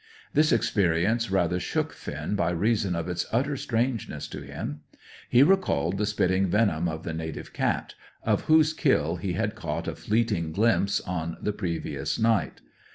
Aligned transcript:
This 0.33 0.51
experience 0.51 1.29
rather 1.29 1.59
shook 1.59 1.93
Finn 1.93 2.35
by 2.35 2.49
reason 2.49 2.95
of 2.95 3.07
its 3.07 3.27
utter 3.31 3.55
strangeness 3.55 4.27
to 4.29 4.41
him. 4.41 4.81
He 5.29 5.43
recalled 5.43 5.99
the 5.99 6.07
spitting 6.07 6.47
venom 6.47 6.89
of 6.89 7.03
the 7.03 7.13
native 7.13 7.53
cat, 7.53 7.93
of 8.23 8.45
whose 8.45 8.73
kill 8.73 9.17
he 9.17 9.33
had 9.33 9.53
caught 9.53 9.87
a 9.87 9.93
fleeting 9.95 10.53
glimpse 10.53 11.01
on 11.01 11.37
the 11.39 11.53
previous 11.53 12.17
night. 12.17 12.61